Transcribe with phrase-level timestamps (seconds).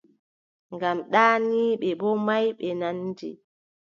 [0.73, 3.29] Ngam ɗaaniiɓe boo maayɓe nandi.